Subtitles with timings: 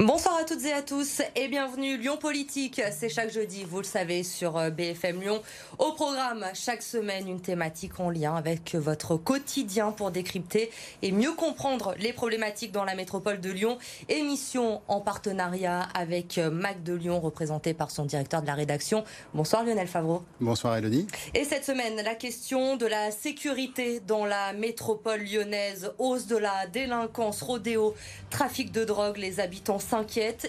[0.00, 2.80] Bonsoir à toutes et à tous et bienvenue Lyon Politique.
[2.92, 5.42] C'est chaque jeudi, vous le savez, sur euh, BFM Lyon.
[5.78, 10.70] Au programme, chaque semaine, une thématique en lien avec votre quotidien pour décrypter
[11.02, 13.76] et mieux comprendre les problématiques dans la métropole de Lyon.
[14.08, 19.04] Émission en partenariat avec euh, Mac de Lyon, représenté par son directeur de la rédaction.
[19.34, 20.22] Bonsoir Lionel Favreau.
[20.40, 21.06] Bonsoir Elodie.
[21.34, 26.66] Et cette semaine, la question de la sécurité dans la métropole lyonnaise, hausse de la
[26.66, 27.94] délinquance, rodéo,
[28.30, 29.78] trafic de drogue, les habitants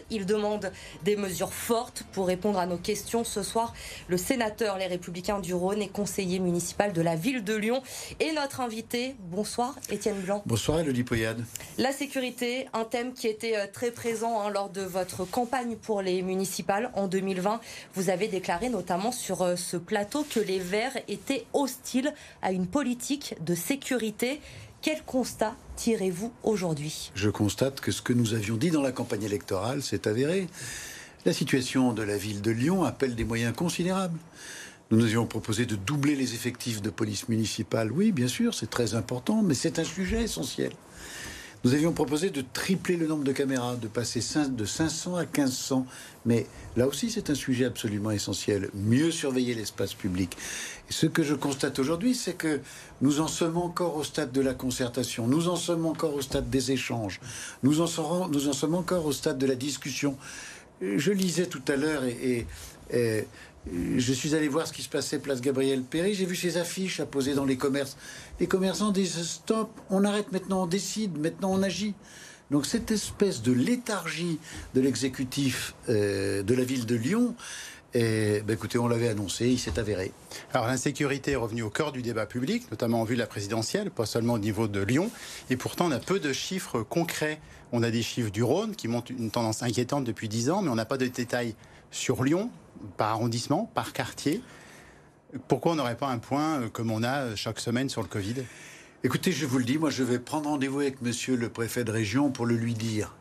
[0.09, 0.71] Il demande
[1.03, 3.23] des mesures fortes pour répondre à nos questions.
[3.23, 3.73] Ce soir,
[4.07, 7.81] le sénateur Les Républicains du Rhône et conseiller municipal de la ville de Lyon
[8.19, 9.15] et notre invité.
[9.19, 10.43] Bonsoir, Étienne Blanc.
[10.45, 11.43] Bonsoir, Elodie Poyade.
[11.77, 16.01] La sécurité, un thème qui était euh, très présent hein, lors de votre campagne pour
[16.01, 17.59] les municipales en 2020.
[17.95, 22.67] Vous avez déclaré notamment sur euh, ce plateau que les Verts étaient hostiles à une
[22.67, 24.41] politique de sécurité.
[24.81, 27.11] Quel constat tirez-vous aujourd'hui?
[27.13, 30.47] Je constate que ce que nous avions dit dans la campagne électorale s'est avéré.
[31.23, 34.17] La situation de la ville de Lyon appelle des moyens considérables.
[34.89, 37.91] Nous nous avions proposé de doubler les effectifs de police municipale.
[37.91, 40.71] Oui, bien sûr, c'est très important, mais c'est un sujet essentiel.
[41.63, 45.85] Nous avions proposé de tripler le nombre de caméras, de passer de 500 à 1500.
[46.25, 48.69] Mais là aussi, c'est un sujet absolument essentiel.
[48.73, 50.35] Mieux surveiller l'espace public.
[50.89, 52.61] Et ce que je constate aujourd'hui, c'est que
[53.01, 55.27] nous en sommes encore au stade de la concertation.
[55.27, 57.19] Nous en sommes encore au stade des échanges.
[57.61, 60.17] Nous en, sommes encore au stade de la discussion.
[60.81, 62.47] Je lisais tout à l'heure et
[63.69, 66.13] je suis allé voir ce qui se passait place Gabriel Péry.
[66.13, 67.95] J'ai vu ces affiches à poser dans les commerces.
[68.39, 71.93] Les commerçants disent stop, on arrête maintenant, on décide, maintenant on agit.
[72.49, 74.39] Donc cette espèce de léthargie
[74.73, 77.35] de l'exécutif euh, de la ville de Lyon,
[77.93, 80.13] et, ben écoutez, on l'avait annoncé, il s'est avéré.
[80.53, 83.91] Alors l'insécurité est revenue au cœur du débat public, notamment en vue de la présidentielle,
[83.91, 85.11] pas seulement au niveau de Lyon.
[85.49, 87.39] Et pourtant, on a peu de chiffres concrets.
[87.73, 90.69] On a des chiffres du Rhône qui montrent une tendance inquiétante depuis 10 ans, mais
[90.69, 91.55] on n'a pas de détails
[91.91, 92.49] sur Lyon,
[92.97, 94.41] par arrondissement, par quartier.
[95.47, 98.07] Pourquoi on n'aurait pas un point euh, comme on a euh, chaque semaine sur le
[98.07, 98.35] Covid?
[99.03, 101.91] Écoutez, je vous le dis, moi je vais prendre rendez-vous avec monsieur le préfet de
[101.91, 103.15] région pour le lui dire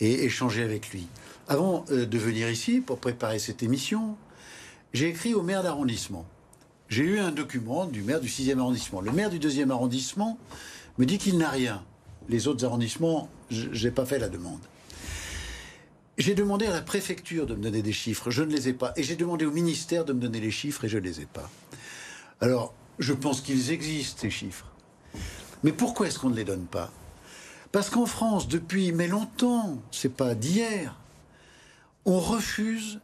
[0.00, 1.08] et échanger avec lui.
[1.48, 4.16] Avant euh, de venir ici pour préparer cette émission,
[4.92, 6.26] j'ai écrit au maire d'arrondissement.
[6.88, 9.00] J'ai eu un document du maire du 6e arrondissement.
[9.00, 10.38] Le maire du 2e arrondissement
[10.98, 11.82] me dit qu'il n'a rien.
[12.28, 14.60] Les autres arrondissements, je n'ai pas fait la demande.
[16.16, 18.92] J'ai demandé à la préfecture de me donner des chiffres, je ne les ai pas.
[18.96, 21.26] Et j'ai demandé au ministère de me donner les chiffres et je ne les ai
[21.26, 21.50] pas.
[22.40, 24.70] Alors, je pense qu'ils existent, ces chiffres.
[25.64, 26.92] Mais pourquoi est-ce qu'on ne les donne pas?
[27.72, 30.96] Parce qu'en France, depuis mais longtemps, c'est pas d'hier,
[32.04, 33.00] on refuse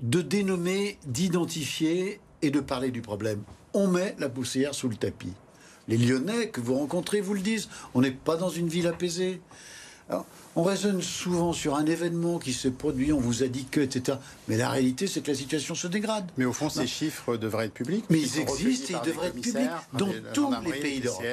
[0.00, 3.42] de dénommer, d'identifier et de parler du problème.
[3.74, 5.34] On met la poussière sous le tapis.
[5.86, 9.40] Les Lyonnais que vous rencontrez vous le disent, on n'est pas dans une ville apaisée.
[10.56, 14.18] On raisonne souvent sur un événement qui se produit, on vous a dit que, etc.
[14.48, 16.28] Mais la réalité, c'est que la situation se dégrade.
[16.36, 18.04] Mais au fond, ces chiffres devraient être publics.
[18.10, 21.24] Mais ils existent et ils devraient être publics dans tous les pays d'Europe.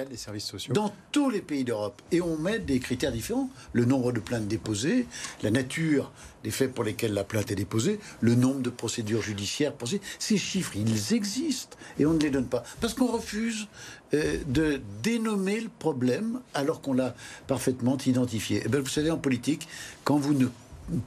[0.69, 2.01] Dans tous les pays d'Europe.
[2.11, 3.49] Et on met des critères différents.
[3.73, 5.07] Le nombre de plaintes déposées,
[5.41, 6.11] la nature
[6.43, 9.99] des faits pour lesquels la plainte est déposée, le nombre de procédures judiciaires posées.
[10.19, 12.63] Ces chiffres, ils existent et on ne les donne pas.
[12.79, 13.67] Parce qu'on refuse
[14.13, 17.13] euh, de dénommer le problème alors qu'on l'a
[17.47, 18.59] parfaitement identifié.
[18.59, 19.67] Et eh bien, vous savez, en politique,
[20.03, 20.47] quand vous ne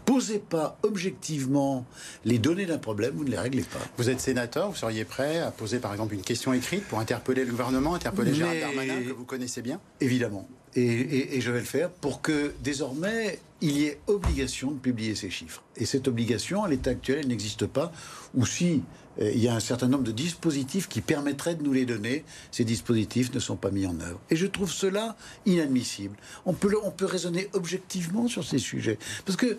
[0.05, 1.87] posez pas objectivement
[2.25, 3.79] les données d'un problème, vous ne les réglez pas.
[3.97, 7.45] Vous êtes sénateur, vous seriez prêt à poser par exemple une question écrite pour interpeller
[7.45, 9.81] le gouvernement, interpeller Gérald Darmanin, que vous connaissez bien?
[10.01, 10.49] Évidemment.
[10.77, 15.29] Et, je vais le faire pour que désormais il y ait obligation de publier ces
[15.29, 15.63] chiffres.
[15.77, 17.93] Et cette obligation, à l'état actuel, elle n'existe pas.
[18.35, 18.83] Ou si
[19.21, 22.65] il y a un certain nombre de dispositifs qui permettraient de nous les donner, ces
[22.65, 24.21] dispositifs ne sont pas mis en œuvre.
[24.31, 25.17] Et je trouve cela
[25.47, 26.17] inadmissible.
[26.47, 28.99] On peut, on peut raisonner objectivement sur ces sujets.
[29.27, 29.59] Parce que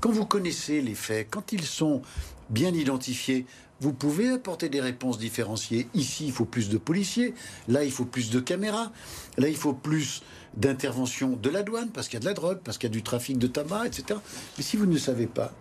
[0.00, 2.02] quand vous connaissez les faits, quand ils sont
[2.50, 3.46] bien identifiés,
[3.80, 5.88] vous pouvez apporter des réponses différenciées.
[5.92, 7.34] Ici, il faut plus de policiers.
[7.66, 8.92] Là, il faut plus de caméras.
[9.38, 10.22] Là, il faut plus
[10.54, 12.94] d'intervention de la douane, parce qu'il y a de la drogue, parce qu'il y a
[12.94, 14.20] du trafic de tabac, etc.
[14.56, 15.52] Mais si vous ne savez pas,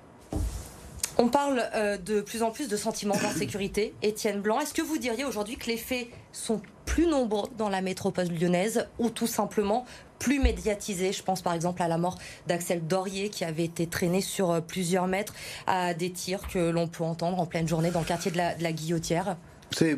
[1.18, 3.94] on parle euh, de plus en plus de sentiments d'insécurité.
[4.02, 7.82] Étienne Blanc, est-ce que vous diriez aujourd'hui que les faits sont plus nombreux dans la
[7.82, 9.86] métropole lyonnaise ou tout simplement
[10.20, 11.12] plus médiatisés?
[11.12, 12.18] Je pense par exemple à la mort
[12.48, 15.34] d'Axel Dorier qui avait été traîné sur euh, plusieurs mètres
[15.68, 18.72] à des tirs que l'on peut entendre en pleine journée dans le quartier de la,
[18.72, 19.38] Guillotière.
[19.72, 19.98] C'est,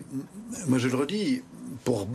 [0.68, 1.42] moi je le redis,
[1.84, 2.08] pour,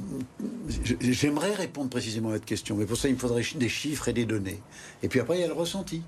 [1.01, 4.13] j'aimerais répondre précisément à votre question, mais pour ça il me faudrait des chiffres et
[4.13, 4.61] des données.
[5.03, 6.03] Et puis après il y a le ressenti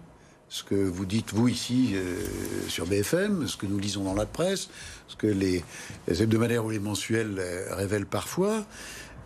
[0.50, 2.20] ce que vous dites, vous, ici, euh,
[2.68, 4.68] sur BFM, ce que nous lisons dans la presse,
[5.06, 5.64] ce que les,
[6.08, 8.66] hebdomadaires ou les mensuels euh, révèlent parfois.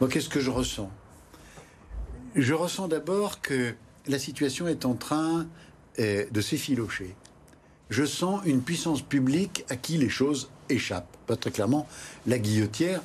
[0.00, 0.90] Moi, qu'est-ce que je ressens?
[2.36, 3.74] Je ressens d'abord que
[4.06, 5.46] la situation est en train
[5.98, 7.16] euh, de s'effilocher.
[7.88, 11.16] Je sens une puissance publique à qui les choses échappent.
[11.26, 11.88] Pas très clairement,
[12.26, 13.00] la Guillotière,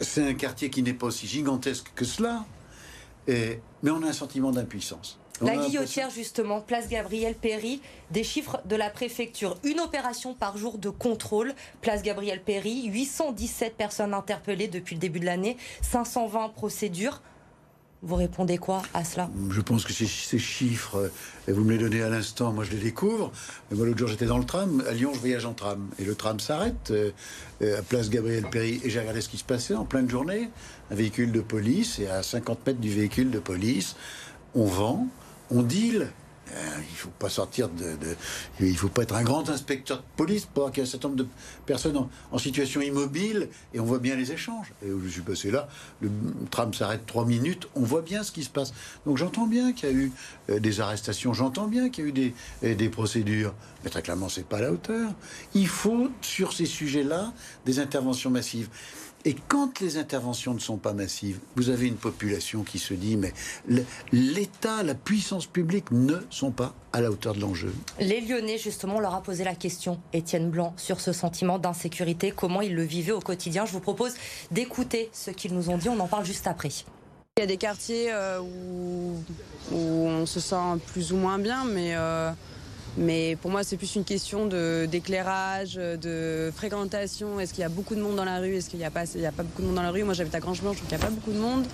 [0.00, 2.44] c'est un quartier qui n'est pas aussi gigantesque que cela,
[3.26, 5.18] mais on a un sentiment d'impuissance.
[5.42, 7.80] La Guillotière, justement, place Gabriel Péry,
[8.10, 9.56] des chiffres de la préfecture.
[9.64, 15.20] Une opération par jour de contrôle, place Gabriel Péry, 817 personnes interpellées depuis le début
[15.20, 17.20] de l'année, 520 procédures.
[18.02, 19.28] Vous répondez quoi à cela?
[19.50, 20.06] Je pense que ces,
[20.38, 21.10] chiffres,
[21.48, 23.32] et vous me les donnez à l'instant, moi je les découvre.
[23.72, 26.14] Moi l'autre jour j'étais dans le tram, à Lyon je voyage en tram, et le
[26.14, 29.86] tram s'arrête euh, à place Gabriel Péry, et j'ai regardé ce qui se passait en
[29.86, 30.50] pleine journée.
[30.90, 33.96] Un véhicule de police, et à 50 mètres du véhicule de police,
[34.54, 35.08] on vend,
[35.50, 36.08] on deal.
[36.52, 37.96] Euh, il faut pas sortir de,
[38.60, 41.08] Il faut pas être un grand inspecteur de police pour qu'il y ait un certain
[41.08, 41.28] nombre de
[41.66, 44.72] personnes en, situation immobile et on voit bien les échanges.
[44.84, 45.66] Et je suis passé là,
[46.00, 46.08] le
[46.52, 48.72] tram s'arrête trois minutes, on voit bien ce qui se passe.
[49.06, 50.12] Donc j'entends bien qu'il y a eu
[50.50, 52.12] euh, des arrestations, j'entends bien qu'il y a eu
[52.62, 53.52] des, des procédures,
[53.82, 55.10] mais très clairement, c'est pas à la hauteur.
[55.54, 57.32] Il faut, sur ces sujets-là,
[57.64, 58.68] des interventions massives.
[59.26, 63.16] Et quand les interventions ne sont pas massives, vous avez une population qui se dit
[63.16, 63.32] mais
[64.12, 67.74] l'État, la puissance publique ne sont pas à la hauteur de l'enjeu.
[67.98, 72.60] Les Lyonnais, justement, leur a posé la question, Étienne Blanc, sur ce sentiment d'insécurité, comment
[72.60, 73.66] ils le vivaient au quotidien.
[73.66, 74.14] Je vous propose
[74.52, 76.70] d'écouter ce qu'ils nous ont dit, on en parle juste après.
[77.36, 79.16] Il y a des quartiers euh, où,
[79.74, 81.96] on se sent plus ou moins bien, mais...
[81.96, 82.30] Euh,
[82.96, 84.46] mais pour moi, c'est plus une question
[84.86, 87.38] d'éclairage, de, fréquentation.
[87.40, 88.54] Est-ce qu'il y a beaucoup de monde dans la rue?
[88.54, 90.04] Est-ce qu'il n'y a, pas, beaucoup de monde dans la rue?
[90.04, 91.66] Moi, j'habite à Grange-Blanche, donc il n'y a pas beaucoup de monde.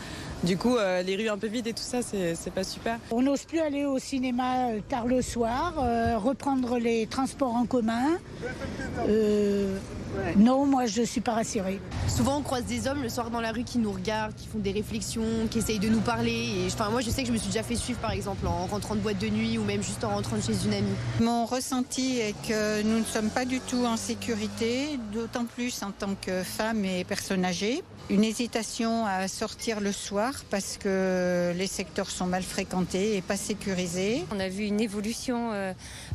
[0.43, 2.99] Du coup, euh, les rues un peu vides et tout ça, c'est pas super.
[3.13, 7.65] On n'ose plus aller au cinéma euh, tard le soir, euh, reprendre les transports en
[7.65, 8.19] commun.
[10.37, 11.81] Non, moi je ne suis pas rassurée.
[12.09, 14.59] Souvent on croise des hommes le soir dans la rue qui nous regardent, qui font
[14.59, 16.31] des réflexions, qui essayent de nous parler.
[16.33, 18.67] Et, enfin, moi je sais que je me suis déjà fait suivre par exemple en
[18.67, 20.95] rentrant de boîte de nuit ou même juste en rentrant chez une amie.
[21.21, 25.91] Mon ressenti est que nous ne sommes pas du tout en sécurité, d'autant plus en
[25.91, 27.83] tant que femme et personne âgée.
[28.11, 33.37] Une hésitation à sortir le soir parce que les secteurs sont mal fréquentés et pas
[33.37, 34.25] sécurisés.
[34.35, 35.73] On a vu une évolution euh,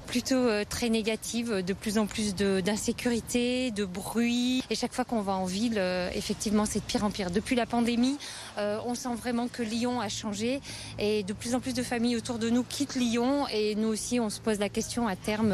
[0.07, 4.63] plutôt euh, très négative, de plus en plus d'insécurité, de, bruit.
[4.69, 7.31] Et chaque fois qu'on va en ville, euh, effectivement, c'est de pire en pire.
[7.31, 8.18] Depuis la pandémie,
[8.57, 10.62] on sent vraiment que Lyon a changé
[10.98, 14.19] et de plus en plus de familles autour de nous quittent Lyon et nous aussi,
[14.19, 15.54] on se pose la question à terme,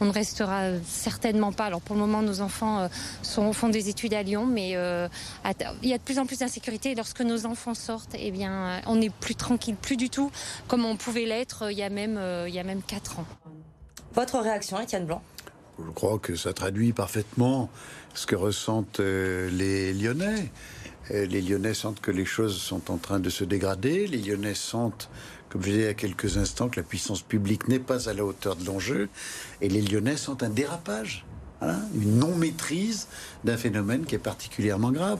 [0.00, 1.66] on ne restera certainement pas.
[1.66, 2.88] Alors pour le moment, nos enfants
[3.22, 6.94] sont, font des études à Lyon, mais il y a de plus en plus d'insécurité.
[6.96, 10.30] Lorsque nos enfants sortent, eh bien, on n'est plus tranquille, plus du tout
[10.66, 13.18] comme on pouvait l'être euh, il y a même euh, il y a même quatre
[13.18, 13.26] ans.
[14.14, 15.22] Votre réaction, Étienne Blanc?
[15.78, 17.70] Je crois que ça traduit parfaitement
[18.14, 20.50] ce que ressentent euh, les Lyonnais.
[21.10, 24.06] Les Lyonnais sentent que les choses sont en train de se dégrader.
[24.06, 25.08] Les Lyonnais sentent,
[25.48, 28.12] comme je disais il y a quelques instants, que la puissance publique n'est pas à
[28.12, 29.08] la hauteur de l'enjeu.
[29.60, 31.24] Et les Lyonnais sentent un dérapage,
[31.62, 33.08] une non-maîtrise
[33.42, 35.18] d'un phénomène qui est particulièrement grave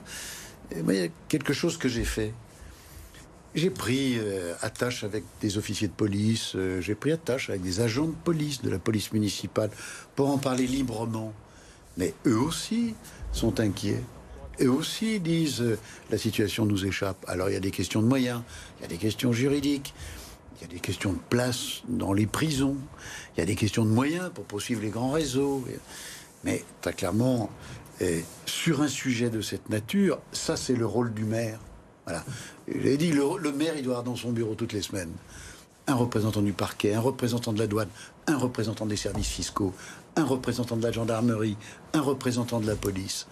[0.77, 2.33] il y a quelque chose que j'ai fait.
[3.53, 7.81] J'ai pris euh, attache avec des officiers de police, euh, j'ai pris attache avec des
[7.81, 9.71] agents de police, de la police municipale,
[10.15, 11.33] pour en parler librement.
[11.97, 12.95] Mais eux aussi
[13.33, 14.05] sont inquiets.
[14.61, 15.77] Eux aussi disent euh,
[16.11, 17.25] la situation nous échappe.
[17.27, 18.41] Alors il y a des questions de moyens,
[18.79, 19.95] il y a des questions juridiques,
[20.57, 22.77] il y a des questions de place dans les prisons,
[23.35, 25.65] il y a des questions de moyens pour poursuivre les grands réseaux.
[26.45, 27.51] Mais très clairement,
[28.47, 31.59] sur un sujet de cette nature, ça c'est le rôle du maire.
[32.11, 32.25] Voilà.
[32.67, 35.13] J'ai dit, le, maire, il doit avoir dans son bureau toutes les semaines
[35.87, 37.89] un représentant du parquet, un représentant de la douane,
[38.27, 39.73] un représentant des services fiscaux,
[40.15, 41.57] un représentant de la gendarmerie,
[41.95, 43.27] un représentant de la police.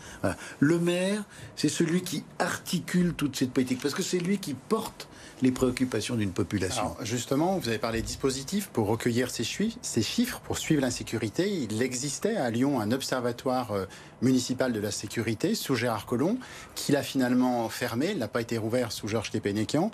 [0.59, 5.08] Le maire, c'est celui qui articule toute cette politique, parce que c'est lui qui porte
[5.43, 6.97] les préoccupations d'une population.
[7.03, 11.49] justement, vous avez parlé dispositifs pour recueillir ces, chiffres, pour suivre l'insécurité.
[11.49, 13.87] Il existait à Lyon un observatoire euh,
[14.23, 16.39] municipal de la sécurité sous Gérard Collomb,
[16.75, 18.11] qu'il a finalement fermé.
[18.13, 19.91] Il n'a pas été rouvert sous Georges Tépénékian.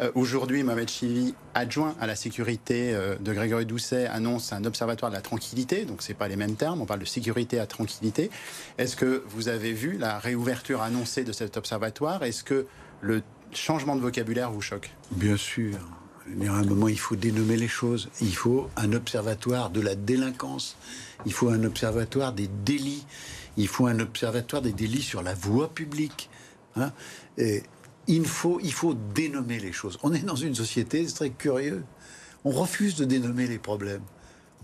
[0.00, 5.10] Euh, aujourd'hui, Mohamed Chivi, adjoint à la sécurité euh, de Grégory Doucet, annonce un observatoire
[5.10, 5.84] de la tranquillité.
[5.84, 6.80] Donc, c'est pas les mêmes termes.
[6.82, 8.30] On parle de sécurité à tranquillité.
[8.78, 12.22] Est-ce que vous avez vu la réouverture annoncée de cet observatoire?
[12.22, 12.66] Est-ce que
[13.00, 13.22] le
[13.52, 15.78] changement de vocabulaire vous choque Bien sûr.
[16.28, 18.08] Il y a un moment, il faut dénommer les choses.
[18.20, 20.76] Il faut un observatoire de la délinquance.
[21.26, 23.04] Il faut un observatoire des délits.
[23.56, 26.30] Il faut un observatoire des délits sur la voie publique.
[26.76, 26.92] Hein.
[28.06, 29.98] Il, faut, il faut dénommer les choses.
[30.02, 31.84] On est dans une société, très curieux.
[32.44, 34.02] On refuse de dénommer les problèmes.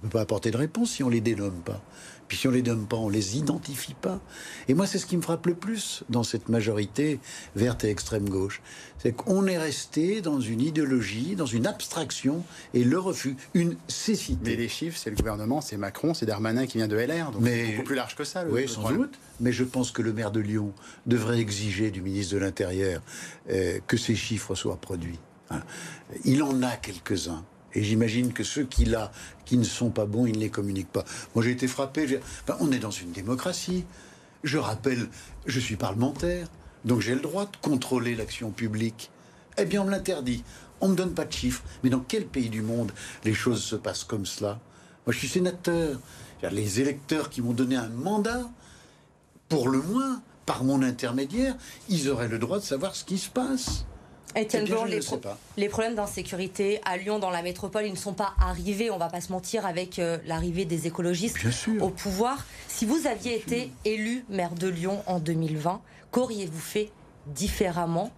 [0.02, 1.82] On ne peut pas apporter de réponse si on ne les dénomme pas.
[2.28, 4.20] Puis si on les donne pas, on les identifie pas.
[4.68, 7.18] Et moi, c'est ce qui me frappe le plus dans cette majorité
[7.56, 8.60] verte et extrême gauche.
[8.98, 12.44] C'est qu'on est resté dans une idéologie, dans une abstraction
[12.74, 14.50] et le refus, une cécité.
[14.50, 17.30] Mais les chiffres, c'est le gouvernement, c'est Macron, c'est Darmanin qui vient de LR.
[17.30, 18.44] Donc c'est beaucoup plus large que ça.
[18.44, 19.18] Le, oui, sans doute.
[19.40, 20.72] Mais je pense que le maire de Lyon
[21.06, 23.00] devrait exiger du ministre de l'Intérieur
[23.50, 25.18] euh, que ces chiffres soient produits.
[25.50, 25.62] Hein.
[26.24, 27.44] Il en a quelques-uns.
[27.74, 29.12] Et j'imagine que ceux qui, là,
[29.44, 31.04] qui ne sont pas bons, ils ne les communiquent pas.
[31.34, 32.20] Moi, j'ai été frappé.
[32.60, 33.84] on est dans une démocratie.
[34.44, 35.08] Je rappelle,
[35.46, 36.48] je suis parlementaire,
[36.84, 39.10] donc j'ai le droit de contrôler l'action publique.
[39.58, 40.44] Eh bien, on me l'interdit.
[40.80, 41.62] On ne me donne pas de chiffres.
[41.82, 42.92] Mais dans quel pays du monde
[43.24, 44.60] les choses se passent comme cela?
[45.06, 45.98] Moi, je suis sénateur.
[46.52, 48.48] Les électeurs qui m'ont donné un mandat,
[49.48, 51.56] pour le moins, par mon intermédiaire,
[51.88, 53.84] ils auraient le droit de savoir ce qui se passe.
[54.36, 54.84] Etienne Blanc,
[55.56, 59.00] les, problèmes d'insécurité à Lyon, dans la métropole, ils ne sont pas arrivés, on ne
[59.00, 61.38] va pas se mentir, avec euh, l'arrivée des écologistes
[61.80, 62.46] au pouvoir.
[62.68, 65.80] Si vous aviez été élu maire de Lyon en 2020,
[66.12, 66.90] qu'auriez-vous fait
[67.26, 68.12] différemment?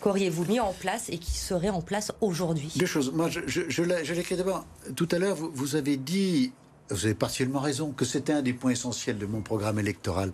[0.00, 2.72] Qu'auriez-vous mis en place et qui serait en place aujourd'hui?
[2.76, 3.12] Deux choses.
[3.12, 4.64] Moi, je, je, je l'écris d'abord.
[4.96, 6.52] Tout à l'heure, vous, vous avez dit
[6.94, 10.32] vous avez partiellement raison, que c'était un des points essentiels de mon programme électoral.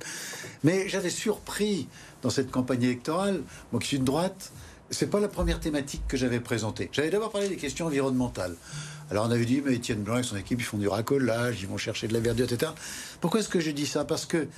[0.65, 1.89] Mais j'avais surpris
[2.23, 4.53] dans cette campagne électorale, moi qui suis de droite,
[4.91, 6.89] c'est pas la première thématique que j'avais présentée.
[6.93, 8.55] J'avais d'abord parlé des questions environnementales.
[9.11, 11.69] Alors on avait dit, mais Étienne Blanc et son équipe, ils font du racolage, ils
[11.69, 12.73] vont chercher de la verdure, etc.
[13.21, 14.05] Pourquoi est-ce que je dis ça?
[14.05, 14.49] Parce que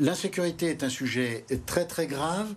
[0.00, 2.48] l'insécurité est un sujet très très grave,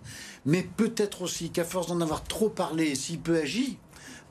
[0.44, 3.78] mais peut-être aussi qu'à force d'en avoir trop parlé et si peu agi,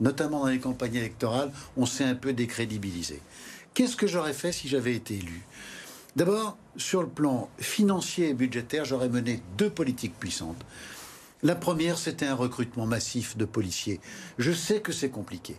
[0.00, 3.20] notamment dans les campagnes électorales, on s'est un peu décrédibilisé.
[3.76, 5.44] Qu'est-ce que j'aurais fait si j'avais été élu?
[6.16, 10.64] D'abord, sur le plan financier et budgétaire, j'aurais mené deux politiques puissantes.
[11.42, 14.00] La première, c'était un recrutement massif de policiers.
[14.38, 15.56] Je sais que c'est compliqué.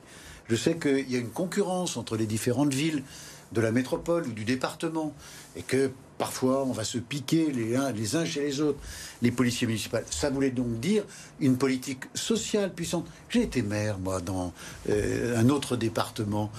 [0.49, 3.03] Je sais qu'il y a une concurrence entre les différentes villes
[3.51, 5.13] de la métropole ou du département
[5.55, 8.79] et que parfois on va se piquer les uns, chez les autres,
[9.21, 9.97] les policiers municipaux.
[10.09, 11.03] Ça voulait donc dire
[11.39, 13.05] une politique sociale puissante.
[13.29, 14.53] J'ai été maire, moi, dans
[14.89, 16.51] euh, un autre département.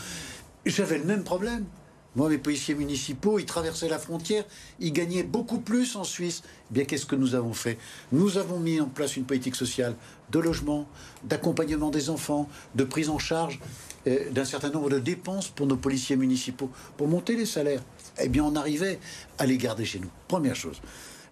[0.69, 1.65] J'avais le même problème.
[2.15, 4.45] Moi, mes policiers municipaux, ils traversaient la frontière,
[4.81, 6.43] ils gagnaient beaucoup plus en Suisse.
[6.45, 7.79] Eh bien, qu'est-ce que nous avons fait?
[8.13, 9.95] Nous avons mis en place une politique sociale
[10.31, 10.87] de logement,
[11.25, 13.61] d'accompagnement des enfants, de prise en charge
[14.07, 17.83] euh, d'un certain nombre de dépenses pour nos policiers municipaux, pour monter les salaires.
[18.21, 18.99] Eh bien, on arrivait
[19.39, 20.11] à les garder chez nous.
[20.29, 20.83] Première chose.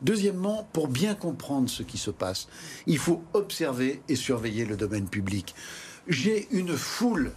[0.01, 2.49] Deuxièmement, pour bien comprendre ce qui se passe,
[2.87, 5.55] il faut observer et surveiller le domaine public.
[6.09, 7.33] J'ai une foule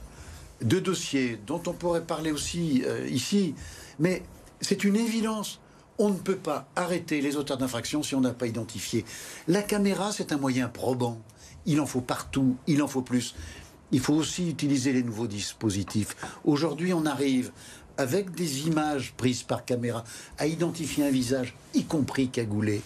[0.61, 3.55] de dossiers dont on pourrait parler aussi euh, ici,
[3.99, 4.23] mais
[4.61, 5.59] c'est une évidence.
[5.97, 9.03] On ne peut pas arrêter les auteurs d'infractions si on n'a pas identifié.
[9.47, 11.21] La caméra, c'est un moyen probant.
[11.65, 13.35] Il en faut partout, il en faut plus.
[13.91, 16.15] Il faut aussi utiliser les nouveaux dispositifs.
[16.45, 17.51] Aujourd'hui, on arrive
[17.97, 20.05] avec des images prises par caméra
[20.37, 22.81] à identifier un visage, y compris cagoulé.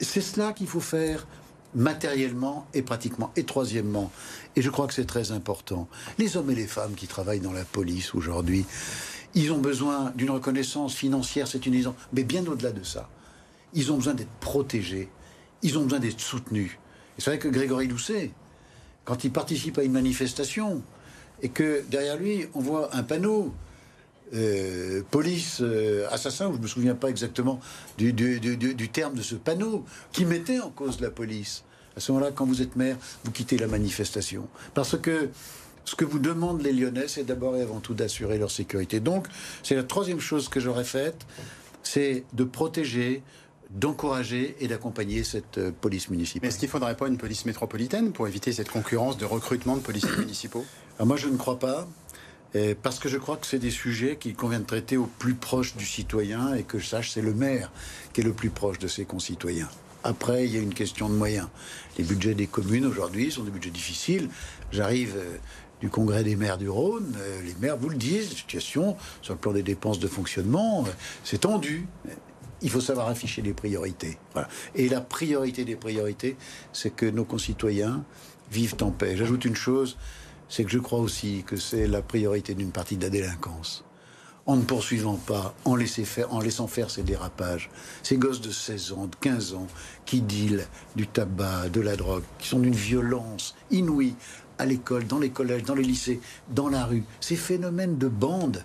[0.00, 1.26] C'est cela qu'il faut faire
[1.74, 3.30] matériellement et pratiquement.
[3.36, 4.10] Et troisièmement,
[4.56, 7.52] et je crois que c'est très important, les hommes et les femmes qui travaillent dans
[7.52, 8.64] la police aujourd'hui,
[9.34, 13.08] ils ont besoin d'une reconnaissance financière, c'est une raison, mais bien au-delà de ça,
[13.74, 15.08] ils ont besoin d'être protégés,
[15.62, 16.78] ils ont besoin d'être soutenus.
[17.18, 18.30] Et c'est vrai que Grégory Doucet,
[19.04, 20.82] quand il participe à une manifestation,
[21.42, 23.54] et que derrière lui, on voit un panneau
[24.34, 27.60] euh, police euh, assassin, je ne me souviens pas exactement
[27.96, 31.64] du, du, terme de ce panneau, qui mettait en cause la police.
[31.96, 34.48] À ce moment-là, quand vous êtes maire, vous quittez la manifestation.
[34.74, 35.30] Parce que
[35.84, 39.00] ce que vous demandent les Lyonnais, c'est d'abord et avant tout d'assurer leur sécurité.
[39.00, 39.26] Donc,
[39.62, 41.26] c'est la troisième chose que j'aurais faite,
[41.82, 43.22] c'est de protéger,
[43.70, 46.42] d'encourager et d'accompagner cette euh, police municipale.
[46.42, 49.76] Mais est-ce qu'il ne faudrait pas une police métropolitaine pour éviter cette concurrence de recrutement
[49.76, 50.64] de policiers municipaux?
[51.04, 51.88] Moi, je ne crois pas
[52.82, 55.76] parce que je crois que c'est des sujets qu'il convient de traiter au plus proche
[55.76, 57.70] du citoyen et que je sache, c'est le maire
[58.12, 59.68] qui est le plus proche de ses concitoyens.
[60.04, 61.48] Après, il y a une question de moyens.
[61.98, 64.30] Les budgets des communes aujourd'hui sont des budgets difficiles.
[64.70, 65.36] J'arrive euh,
[65.80, 69.34] du congrès des maires du Rhône, euh, les maires vous le disent, la situation sur
[69.34, 70.90] le plan des dépenses de fonctionnement, euh,
[71.24, 71.86] c'est tendu.
[72.60, 74.18] Il faut savoir afficher les priorités.
[74.74, 76.36] Et la priorité des priorités,
[76.72, 78.02] c'est que nos concitoyens
[78.50, 79.16] vivent en paix.
[79.16, 79.96] J'ajoute une chose,
[80.48, 83.84] c'est que je crois aussi que c'est la priorité d'une partie de la délinquance.
[84.46, 87.68] En ne poursuivant pas, en, laissant faire ces dérapages,
[88.02, 89.66] ces gosses de 16 ans, de 15 ans,
[90.06, 94.14] qui dealent du tabac, de la drogue, qui sont d'une violence inouïe
[94.56, 97.04] à l'école, dans les collèges, dans les lycées, dans la rue.
[97.20, 98.64] Ces phénomènes de bande,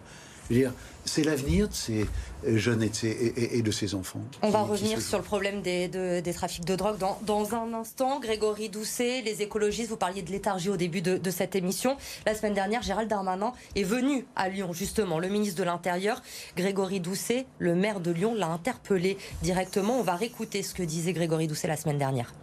[0.50, 0.73] Je veux dire,
[1.05, 2.05] c'est l'avenir de ces
[2.45, 4.21] jeunes et de ces, et, de ces enfants.
[4.41, 8.19] On va revenir sur le problème des, des trafics de drogue dans, dans, un instant.
[8.19, 11.97] Grégory Doucet, les écologistes, vous parliez de léthargie au début de, de, cette émission.
[12.25, 15.19] La semaine dernière, Gérald Darmanin est venu à Lyon, justement.
[15.19, 16.21] Le ministre de l'Intérieur,
[16.55, 20.00] Grégory Doucet, le maire de Lyon, l'a interpellé directement.
[20.00, 22.33] On va réécouter ce que disait Grégory Doucet la semaine dernière.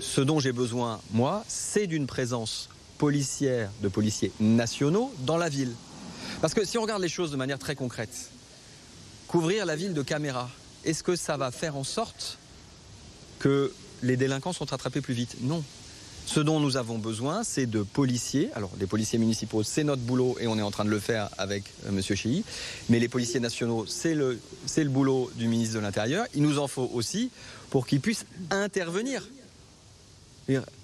[0.00, 5.72] Ce dont j'ai besoin, moi, c'est d'une présence policière de policiers nationaux dans la ville.
[6.40, 8.30] Parce que si on regarde les choses de manière très concrète,
[9.28, 10.50] couvrir la ville de caméras,
[10.84, 12.38] est-ce que ça va faire en sorte
[13.38, 15.36] que les délinquants sont attrapés plus vite?
[15.40, 15.62] Non.
[16.26, 18.50] Ce dont nous avons besoin, c'est de policiers.
[18.54, 21.28] Alors, les policiers municipaux, c'est notre boulot et on est en train de le faire
[21.36, 22.00] avec euh, M.
[22.02, 22.44] Chéhy.
[22.88, 24.40] Mais les policiers nationaux, c'est le,
[24.76, 26.26] le boulot du ministre de l'Intérieur.
[26.34, 27.30] Il nous en faut aussi
[27.68, 29.28] pour qu'ils puissent intervenir.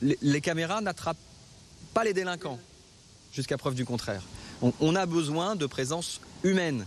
[0.02, 1.16] Les caméras n'attrapent
[1.94, 2.58] pas les délinquants,
[3.32, 4.22] jusqu'à preuve du contraire.
[4.62, 6.86] On, a besoin de présence humaine.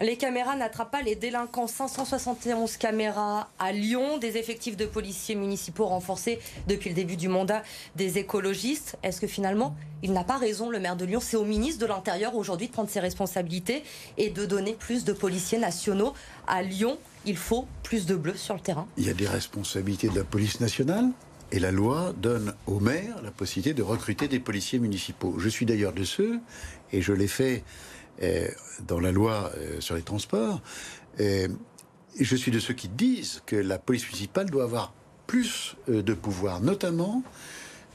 [0.00, 1.66] Les caméras n'attrapent pas les délinquants.
[1.66, 6.38] 571 caméras à Lyon, des effectifs de policiers municipaux renforcés
[6.68, 7.62] depuis le début du mandat
[7.96, 8.98] des écologistes.
[9.02, 11.20] Est-ce que finalement, il n'a pas raison, le maire de Lyon?
[11.22, 13.82] C'est au ministre de l'Intérieur aujourd'hui de prendre ses responsabilités
[14.18, 16.12] et de donner plus de policiers nationaux
[16.46, 16.98] à Lyon.
[17.24, 18.86] Il faut plus de bleus sur le terrain.
[18.98, 21.06] Il y a des responsabilités de la police nationale,
[21.52, 25.34] et la loi donne au maire la possibilité de recruter des policiers municipaux.
[25.38, 26.40] Je suis d'ailleurs de ceux,
[26.92, 27.64] et je l'ai fait
[28.22, 28.48] euh,
[28.86, 30.60] dans la loi euh, sur les transports,
[31.20, 31.48] euh,
[32.18, 34.94] je suis de ceux qui disent que la police municipale doit avoir
[35.26, 37.22] plus de pouvoir, notamment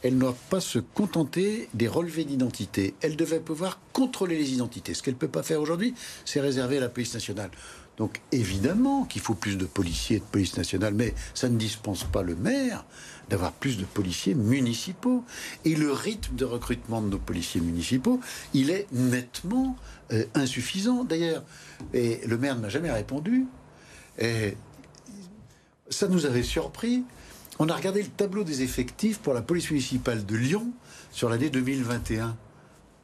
[0.03, 2.96] elle ne doit pas se contenter des relevés d'identité.
[3.01, 4.93] Elle devait pouvoir contrôler les identités.
[4.93, 5.93] Ce qu'elle ne peut pas faire aujourd'hui,
[6.25, 7.51] c'est réserver à la police nationale.
[7.98, 12.24] Donc évidemment qu'il faut plus de policiers de police nationale, mais ça ne dispense pas
[12.24, 12.84] le maire
[13.32, 15.24] d'avoir plus de policiers municipaux.
[15.66, 18.20] Et le rythme de recrutement de nos policiers municipaux,
[18.54, 19.78] il est nettement
[20.12, 21.06] euh, insuffisant.
[21.06, 21.42] D'ailleurs,
[21.94, 23.46] et le maire ne m'a jamais répondu.
[24.20, 24.56] Et
[25.90, 27.04] ça nous avait surpris.
[27.58, 30.68] On a regardé le tableau des effectifs pour la police municipale de Lyon
[31.12, 32.36] sur l'année 2021.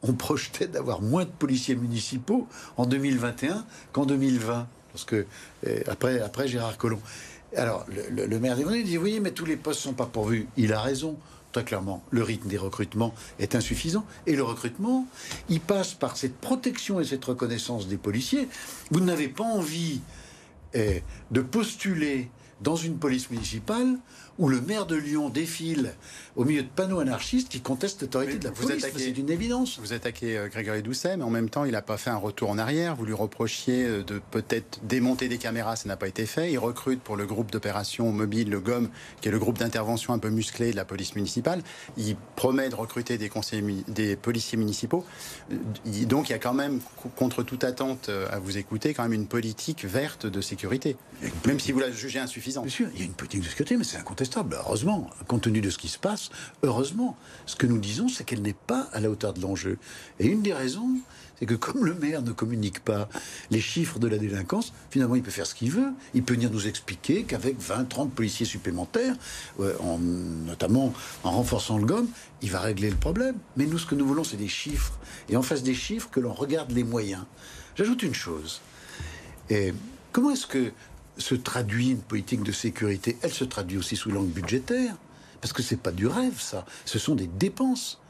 [0.02, 4.66] On projetait d'avoir moins de policiers municipaux en 2021 qu'en 2020.
[4.92, 5.24] Parce euh,
[5.86, 7.00] après, après Gérard Collomb.
[7.56, 10.48] Alors, le, maire des Grenouilles dit oui, mais tous les postes ne sont pas pourvus.
[10.56, 11.16] Il a raison.
[11.52, 14.04] Très clairement, le rythme des recrutements est insuffisant.
[14.26, 15.06] Et le recrutement,
[15.48, 18.48] il passe par cette protection et cette reconnaissance des policiers.
[18.90, 20.02] Vous n'avez pas envie
[20.74, 22.28] eh, de postuler
[22.60, 23.98] dans une police municipale
[24.38, 25.94] où le maire de Lyon défile
[26.36, 28.86] au milieu de panneaux anarchistes qui contestent l'autorité de la police.
[28.96, 29.80] C'est une évidence.
[29.80, 32.50] Vous attaquez euh, Grégory Doucet, mais en même temps, il n'a pas fait un retour
[32.50, 32.94] en arrière.
[32.94, 36.52] Vous lui reprochiez euh, de peut-être démonter des caméras, ça n'a pas été fait.
[36.52, 38.88] Il recrute pour le groupe d'opération mobile, le GOM,
[39.20, 41.62] qui est le groupe d'intervention un peu musclé de la police municipale.
[41.96, 45.04] Il promet de recruter des, conseillers, des policiers municipaux.
[45.50, 45.56] Euh,
[46.04, 46.78] donc il y a quand même,
[47.16, 50.96] contre toute attente à vous écouter, quand même une politique verte de sécurité.
[51.46, 52.64] Même si vous la jugez insuffisante.
[52.64, 55.60] Bien sûr, il y a une politique de sécurité, mais c'est incontestable heureusement, compte tenu
[55.60, 56.30] de ce qui se passe,
[56.62, 57.16] heureusement.
[57.46, 59.78] Ce que nous disons, c'est qu'elle n'est pas à la hauteur de l'enjeu.
[60.18, 60.88] Et une des raisons,
[61.38, 63.08] c'est que comme le maire ne communique pas
[63.50, 65.92] les chiffres de la délinquance, finalement, il peut faire ce qu'il veut.
[66.14, 69.14] Il peut venir nous expliquer qu'avec 20, 30 policiers supplémentaires,
[69.58, 70.92] en, notamment
[71.24, 72.08] en renforçant le gomme,
[72.42, 73.36] il va régler le problème.
[73.56, 74.98] Mais nous, ce que nous voulons, c'est des chiffres.
[75.28, 77.24] Et en face des chiffres, que l'on regarde les moyens.
[77.76, 78.60] J'ajoute une chose.
[79.50, 79.72] Et
[80.12, 80.72] comment est-ce que
[81.18, 84.96] se traduit une politique de sécurité, elle se traduit aussi sous l'angle budgétaire.
[85.40, 86.64] Parce que c'est pas du rêve, ça.
[86.84, 88.00] Ce sont des dépenses.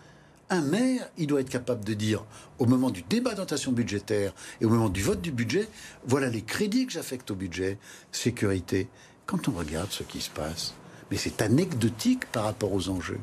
[0.51, 2.25] Un maire, il doit être capable de dire,
[2.59, 5.69] au moment du débat d'orientation budgétaire et au moment du vote du budget,
[6.07, 7.79] voilà les crédits que j'affecte au budget,
[8.13, 8.89] sécurité.
[9.27, 10.73] Quand on regarde ce qui se passe,
[11.11, 13.21] mais c'est anecdotique par rapport aux enjeux.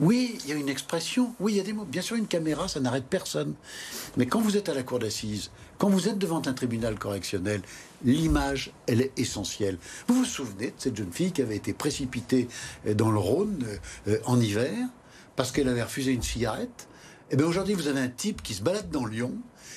[0.00, 1.84] Oui, il y a une expression, oui, il y a des mots.
[1.84, 3.54] Bien sûr, une caméra, ça n'arrête personne.
[4.16, 7.62] Mais quand vous êtes à la cour d'assises, quand vous êtes devant un tribunal correctionnel,
[8.04, 9.78] l'image, elle est essentielle.
[10.08, 12.48] Vous vous souvenez de cette jeune fille qui avait été précipitée
[12.94, 13.64] dans le Rhône
[14.08, 14.88] euh, en hiver
[15.36, 16.88] parce qu'elle avait refusé une cigarette?
[17.30, 19.32] Eh bien aujourd'hui, vous avez un type qui se balade dans Lyon,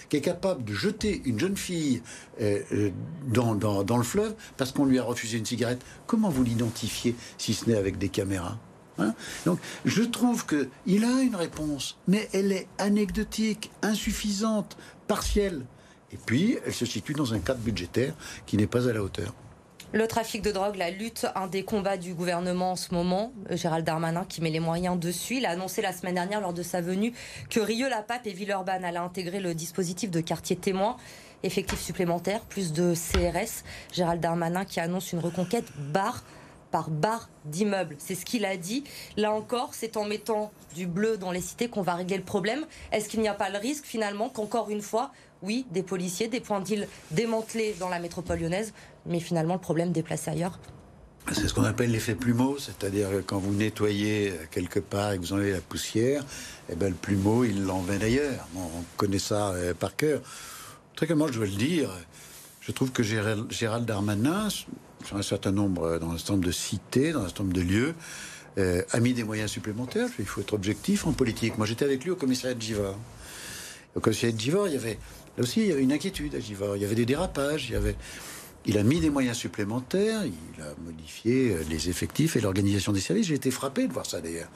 [0.09, 2.01] qui est capable de jeter une jeune fille
[2.41, 2.91] euh, euh,
[3.27, 5.81] dans, le fleuve parce qu'on lui a refusé une cigarette.
[6.05, 8.59] Comment vous l'identifiez si ce n'est avec des caméras?
[8.97, 9.13] Hein
[9.45, 14.77] Donc, je trouve qu'il a une réponse, mais elle est anecdotique, insuffisante,
[15.07, 15.65] partielle.
[16.11, 18.13] Et puis, elle se situe dans un cadre budgétaire
[18.45, 19.33] qui n'est pas à la hauteur.
[19.93, 23.31] Le trafic de drogue, la lutte, un des combats du gouvernement en ce moment.
[23.51, 25.37] Gérald Darmanin qui met les moyens dessus.
[25.37, 27.13] Il a annoncé la semaine dernière lors de sa venue
[27.49, 30.97] que Rieux-la-Pape et Villeurbanne allaient intégrer le dispositif de quartier témoin.
[31.43, 33.63] Effectifs supplémentaires, plus de CRS.
[33.93, 36.23] Gérald Darmanin qui annonce une reconquête barre
[36.75, 37.95] par barre d'immeubles.
[37.99, 38.83] C'est ce qu'il a dit.
[39.15, 42.65] Là encore, c'est en mettant du bleu dans les cités qu'on va régler le problème.
[42.91, 46.41] Est-ce qu'il n'y a pas le risque finalement qu'encore une fois, oui, des policiers, des
[46.41, 48.73] points d'île démantelés dans la métropole lyonnaise,
[49.05, 50.59] mais finalement le problème déplacé ailleurs
[51.31, 55.33] c'est ce qu'on appelle l'effet plumeau, c'est-à-dire quand vous nettoyez quelque part et que vous
[55.33, 56.23] enlevez la poussière,
[56.69, 58.47] eh ben, le plumeau, il l'emmène ailleurs.
[58.55, 60.21] on connaît ça euh, par cœur.
[60.95, 61.89] Très clairement, je dois le dire,
[62.61, 64.49] je trouve que Gérald Darmanin,
[65.13, 67.93] un certain nombre, dans un certain nombre de cités, dans un certain nombre de lieux,
[68.57, 70.07] euh, a mis des moyens supplémentaires.
[70.17, 71.57] Il faut être objectif en politique.
[71.57, 72.97] Moi, j'étais avec lui au commissariat de Givor.
[73.95, 74.97] Au commissariat de Givor, il y avait,
[75.37, 76.77] là aussi, il y avait une inquiétude à Givor.
[76.77, 77.73] Il y avait des dérapages,
[78.65, 83.01] il a mis des moyens supplémentaires, il a modifié euh, les effectifs et l'organisation des
[83.01, 83.27] services.
[83.27, 84.49] J'ai été frappé de voir ça d'ailleurs.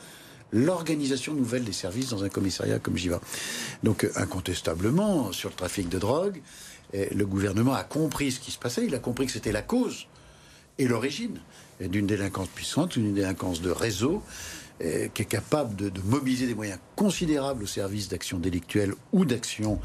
[0.52, 3.20] L'organisation nouvelle des services dans un commissariat comme vais.
[3.84, 6.42] Donc euh, incontestablement, sur le trafic de drogue,
[6.92, 10.08] le gouvernement a compris ce qui se passait, il a compris que c'était la cause
[10.80, 11.40] et l'origine
[11.80, 14.24] d'une délinquance puissante, d'une délinquance de réseau,
[14.80, 19.80] qui est capable de, mobiliser des moyens considérables au service d'actions délictuelles ou d'actions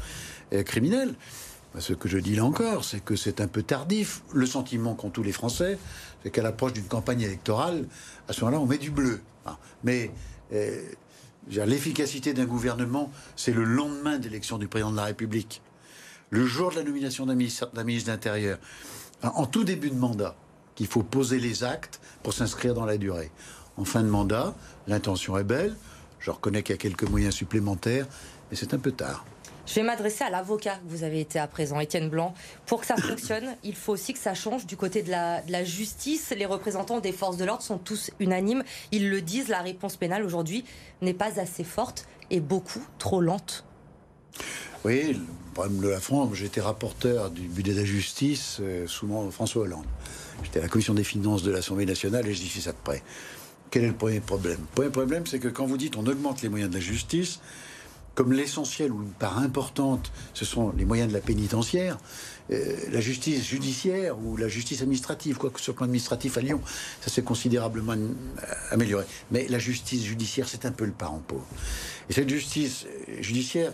[0.65, 1.13] criminelles.
[1.75, 4.21] Bah, ce que je dis là encore, c'est que c'est un peu tardif.
[4.33, 5.77] Le sentiment qu'ont tous les Français,
[6.23, 7.85] c'est qu'à l'approche d'une campagne électorale,
[8.29, 9.19] à ce moment-là, on met du bleu.
[9.83, 10.11] Mais
[10.53, 10.81] euh,
[11.49, 15.61] l'efficacité d'un gouvernement, c'est le lendemain d'élection du président de la République,
[16.29, 18.57] le jour de la nomination d'un ministre d'Intérieur,
[19.21, 20.37] en tout début de mandat,
[20.75, 23.31] qu'il faut poser les actes pour s'inscrire dans la durée.
[23.77, 24.53] En fin de mandat,
[24.87, 25.75] l'intention est belle.
[26.19, 28.07] Je reconnais qu'il y a quelques moyens supplémentaires,
[28.49, 29.25] mais c'est un peu tard.
[29.65, 32.33] Je vais m'adresser à l'avocat que vous avez été à présent, Étienne Blanc.
[32.67, 36.33] Pour que ça fonctionne, il faut aussi que ça change du côté de la, justice.
[36.37, 38.63] Les représentants des forces de l'ordre sont tous unanimes.
[38.91, 40.65] Ils le disent, la réponse pénale aujourd'hui
[41.01, 43.65] n'est pas assez forte et beaucoup trop lente.
[44.85, 45.19] Oui, le
[45.55, 49.87] problème de la France, j'étais rapporteur du budget de la justice euh, sous François Hollande.
[50.43, 53.01] J'étais à la commission des finances de l'Assemblée nationale et je dis ça de près.
[53.71, 54.59] Quel est le premier problème?
[54.59, 57.39] Le premier problème, c'est que quand vous dites on augmente les moyens de la justice,
[58.13, 61.97] comme l'essentiel ou une part importante, ce sont les moyens de la pénitentiaire,
[62.51, 66.61] euh, la justice judiciaire ou la justice administrative, quoique sur le plan administratif à Lyon,
[67.01, 69.05] ça s'est considérablement euh, amélioré.
[69.31, 71.47] Mais la justice judiciaire, c'est un peu le parent pauvre.
[72.07, 72.85] Et cette justice
[73.19, 73.73] judiciaire,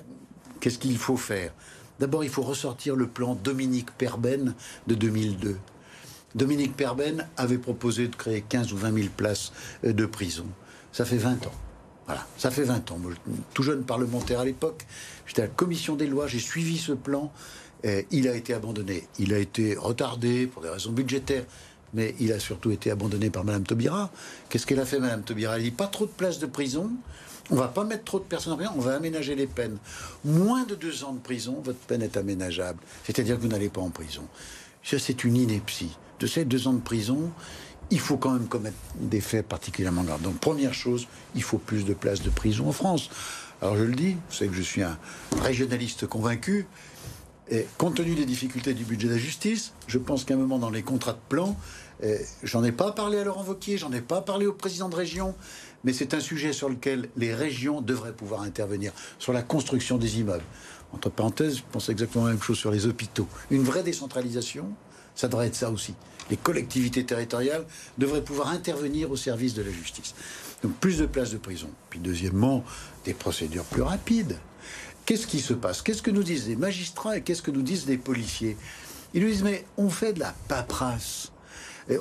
[0.62, 1.52] qu'est-ce qu'il faut faire?
[2.00, 4.56] D'abord, il faut ressortir le plan Dominique Perben
[4.88, 5.58] de 2002.
[6.34, 9.52] Dominique Perben avait proposé de créer 15 ou 20 000 places
[9.84, 10.45] euh, de prison.
[10.93, 11.54] Ça fait 20 ans.
[12.06, 13.00] Voilà, ça fait 20 ans.
[13.54, 14.86] tout jeune parlementaire à l'époque,
[15.26, 17.32] j'étais à la commission des lois, j'ai suivi ce plan.
[18.12, 19.08] il a été abandonné.
[19.19, 21.45] Il a été retardé pour des raisons budgétaires,
[21.93, 24.12] mais il a surtout été abandonné par Madame Taubira.
[24.50, 25.58] Qu'est-ce qu'elle a fait, Madame Taubira?
[25.58, 26.91] Elle dit pas trop de places de prison.
[27.49, 29.77] On va pas mettre trop de personnes en prison, on va aménager les peines.
[30.23, 32.80] Moins de deux ans de prison, votre peine est aménageable.
[33.04, 34.23] C'est-à-dire que vous n'allez pas en prison.
[34.84, 35.97] Ça, c'est une ineptie.
[36.19, 37.32] De ces deux ans de prison,
[37.89, 40.21] il faut quand même commettre des faits particulièrement graves.
[40.21, 43.10] Donc, première chose, il faut plus de places de prison en France.
[43.62, 44.97] Alors, je le dis, vous savez que je suis un
[45.41, 46.67] régionaliste convaincu.
[47.49, 50.58] Et compte tenu des difficultés du budget de la justice, je pense qu'à un moment
[50.58, 51.58] dans les contrats de plan,
[52.43, 55.36] j'en ai pas parlé à Laurent Wauquiez, j'en ai pas parlé au président de région,
[55.84, 60.20] mais c'est un sujet sur lequel les régions devraient pouvoir intervenir, sur la construction des
[60.20, 60.44] immeubles.
[60.94, 63.28] Entre parenthèses, je pense exactement la même chose sur les hôpitaux.
[63.50, 64.65] Une vraie décentralisation,
[65.15, 65.94] ça devrait être ça aussi
[66.32, 67.65] les collectivités territoriales
[67.98, 70.15] devraient pouvoir intervenir au service de la justice.
[70.63, 71.70] Donc plus de places de prison.
[71.89, 72.63] Puis deuxièmement,
[73.06, 74.38] des procédures plus rapides.
[75.06, 75.82] Qu'est-ce qui se passe?
[75.82, 78.56] Qu'est-ce que nous disent les magistrats et qu'est-ce que nous disent les policiers?
[79.13, 81.32] Ils nous disent mais on fait de la paperasse.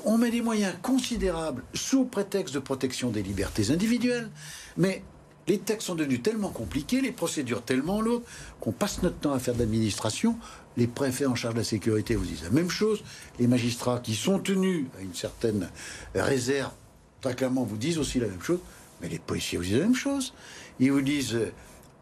[0.04, 4.30] On met des moyens considérables sous prétexte de protection des libertés individuelles,
[4.76, 5.02] mais
[5.48, 8.22] les textes sont devenus tellement compliqués, les procédures tellement lourdes,
[8.60, 10.36] qu'on passe notre temps à faire de l'administration
[10.76, 13.02] les préfets en charge de la sécurité vous disent la même chose.
[13.38, 15.68] Les magistrats qui sont tenus à une certaine
[16.14, 16.72] réserve,
[17.20, 18.60] très clairement, vous disent aussi la même chose.
[19.00, 20.32] Mais les policiers vous disent la même chose.
[20.78, 21.52] Ils vous disent euh,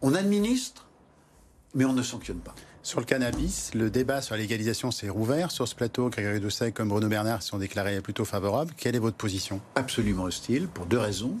[0.01, 0.87] on administre,
[1.73, 2.55] mais on ne sanctionne pas.
[2.81, 5.51] Sur le cannabis, le débat sur la légalisation s'est rouvert.
[5.51, 8.73] Sur ce plateau, Grégory Doucet comme Bruno Bernard sont déclarés plutôt favorables.
[8.77, 9.59] Quelle est votre position?
[9.75, 11.37] Absolument hostile, pour deux raisons.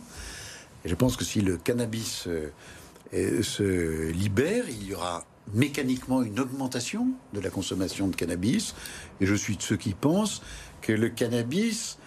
[0.83, 7.07] Je pense que si le cannabis euh, se libère, il y aura mécaniquement une augmentation
[7.33, 8.75] de la consommation de cannabis.
[9.21, 10.41] Et je suis de ceux qui pensent
[10.81, 11.99] que le cannabis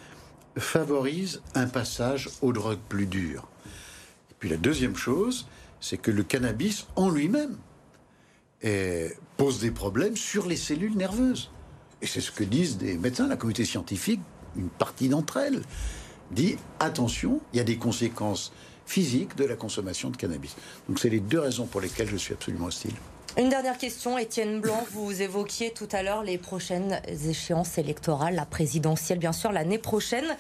[0.59, 3.49] favorise un passage aux drogues plus dures.
[4.31, 5.49] Et puis la deuxième chose,
[5.81, 7.57] c'est que le cannabis en lui-même
[9.37, 11.51] pose des problèmes sur les cellules nerveuses.
[12.01, 14.21] Et c'est ce que disent des médecins, la communauté scientifique,
[14.57, 15.63] une partie d'entre elles
[16.33, 18.53] dit attention, il y a des conséquences
[18.87, 20.57] physiques de la consommation de cannabis.
[20.89, 22.95] Donc c'est les deux raisons pour lesquelles je suis absolument hostile.
[23.39, 28.45] Une dernière question, Étienne Blanc, vous évoquiez tout à l'heure les prochaines échéances électorales, la
[28.45, 30.37] présidentielle bien sûr l'année prochaine.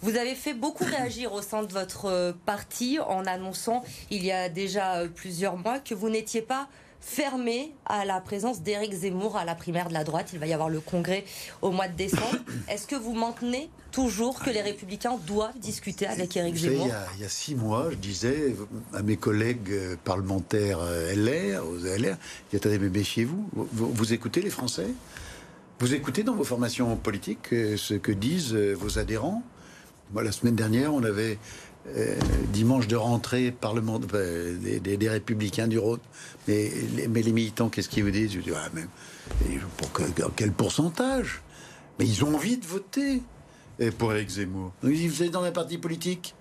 [0.00, 4.32] Vous avez fait beaucoup réagir au sein de votre euh, parti en annonçant il y
[4.32, 6.68] a déjà euh, plusieurs mois que vous n'étiez pas
[7.02, 10.30] fermé à la présence d'Éric Zemmour à la primaire de la droite.
[10.32, 11.24] Il va y avoir le congrès
[11.60, 12.38] au mois de décembre.
[12.68, 16.88] Est-ce que vous maintenez toujours que les Républicains doivent discuter avec Éric Zemmour?
[17.16, 18.54] il y, a, six mois, je disais
[18.94, 22.16] à mes collègues euh, parlementaires euh, LR, aux LR,
[22.54, 24.86] attendez, mais méfiez-vous, vous, écoutez les Français?
[25.80, 29.42] Vous écoutez dans vos formations politiques euh, ce que disent vos adhérents?
[30.12, 31.38] Moi, la semaine dernière, on avait
[32.52, 36.00] dimanche de rentrée parlement, des, républicains du Rhône.
[36.48, 36.70] Mais,
[37.08, 38.32] mais les militants, qu'est-ce qu'ils vous disent?
[38.32, 38.88] Je dis, ah, même,
[39.76, 39.90] pour
[40.36, 41.42] quel pourcentage?
[41.98, 43.22] Mais ils ont envie de voter
[43.98, 44.72] pour Eric Zemmour?
[44.82, 46.34] Vous êtes dans un parti politique.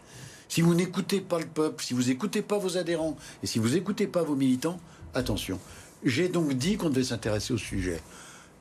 [0.47, 3.69] Si vous n'écoutez pas le peuple, si vous n'écoutez pas vos adhérents et si vous
[3.69, 4.79] n'écoutez pas vos militants,
[5.13, 5.57] attention.
[6.03, 8.01] J'ai donc dit qu'on devait s'intéresser au sujet.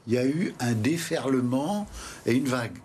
[0.06, 1.88] Il y a eu un déferlement
[2.26, 2.78] et une vague.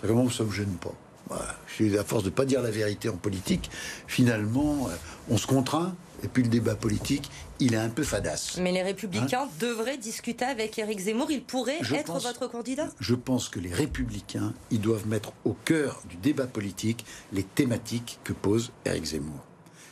[0.00, 0.94] Comment ça ne me gêne pas?
[1.32, 2.00] Voilà.
[2.00, 3.70] À force de ne pas dire la vérité en politique,
[4.06, 4.94] finalement, euh,
[5.30, 8.58] on se contraint et puis le débat politique, il est un peu fadasse.
[8.58, 11.30] Mais les Républicains hein devraient discuter avec Éric Zemmour.
[11.30, 12.88] Il pourrait être votre candidat?
[13.00, 18.20] Je pense que les Républicains, ils doivent mettre au cœur du débat politique les thématiques
[18.22, 19.40] que pose Éric Zemmour.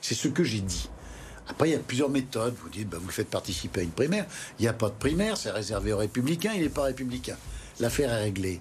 [0.00, 0.88] C'est ce que j'ai dit.
[1.48, 2.54] Après, il y a plusieurs méthodes.
[2.62, 4.26] Vous dites, bah, vous le faites participer à une primaire.
[4.58, 7.36] Il n'y a pas de primaire, c'est réservé aux républicains, il n'est pas républicain.
[7.80, 8.60] L'affaire est réglée.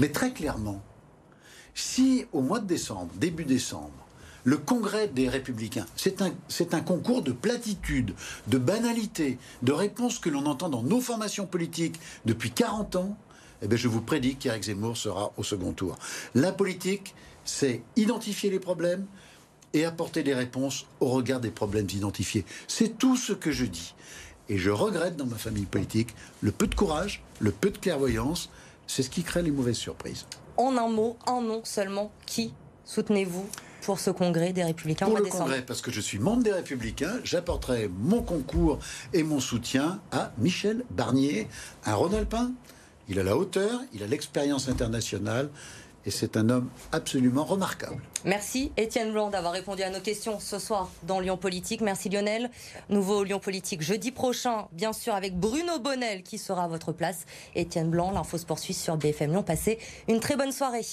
[0.00, 0.82] Mais très clairement,
[1.76, 3.92] si au mois de décembre, début décembre,
[4.44, 8.14] le congrès des républicains, c'est un, concours de platitude,
[8.46, 13.18] de banalité, de réponses que l'on entend dans nos formations politiques depuis 40 ans.
[13.60, 15.96] Eh bien, je vous prédis qu'Éric Zemmour sera au second tour.
[16.34, 19.04] La politique, c'est identifier les problèmes
[19.74, 22.44] et apporter des réponses au regard des problèmes identifiés.
[22.68, 23.94] C'est tout ce que je dis.
[24.48, 28.48] Et je regrette dans ma famille politique le peu de courage, le peu de clairvoyance.
[28.86, 30.24] C'est ce qui crée les mauvaises surprises.
[30.56, 32.52] En un mot, un nom seulement, qui
[32.84, 33.46] soutenez-vous
[33.82, 37.20] pour ce congrès des Républicains Pour le congrès, parce que je suis membre des Républicains,
[37.24, 38.78] j'apporterai mon concours
[39.12, 41.48] et mon soutien à Michel Barnier,
[41.84, 42.52] un Rhône-Alpin.
[43.08, 45.50] Il a la hauteur, il a l'expérience internationale
[46.06, 48.00] et c'est un homme absolument remarquable.
[48.24, 51.80] Merci Étienne Blanc d'avoir répondu à nos questions ce soir dans Lyon Politique.
[51.80, 52.50] Merci Lionel.
[52.88, 57.26] Nouveau Lyon Politique jeudi prochain, bien sûr, avec Bruno Bonnel qui sera à votre place.
[57.54, 59.42] Étienne Blanc, l'info sport suisse sur BFM Lyon.
[59.42, 60.86] Passez une très bonne soirée.